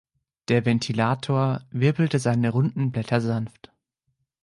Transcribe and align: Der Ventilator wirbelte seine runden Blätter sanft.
Der 0.47 0.65
Ventilator 0.65 1.61
wirbelte 1.69 2.17
seine 2.17 2.49
runden 2.49 2.91
Blätter 2.91 3.21
sanft. 3.21 3.71